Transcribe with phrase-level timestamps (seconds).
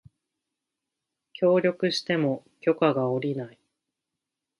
[1.31, 3.59] 協力しても許可が降りない